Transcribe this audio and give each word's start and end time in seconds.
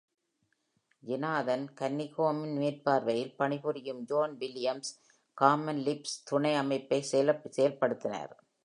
Jonathan 1.03 1.65
கன்னிங்ஹாமின் 1.79 2.57
மேற்பார்வையில் 2.61 3.35
பணிபுரியும் 3.35 4.01
ஜான் 4.03 4.35
வில்லியம்ஸ் 4.37 4.91
காமன் 5.37 5.83
லிஸ்ப் 5.87 6.21
துணை 6.23 6.53
அமைப்பை 6.55 6.99
செயல்படுத்தினார். 7.57 8.33